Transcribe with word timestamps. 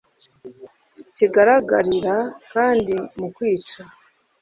Kigaragarira 1.15 2.15
kandi 2.53 2.95
mu 3.19 3.27
kwica 3.35 3.81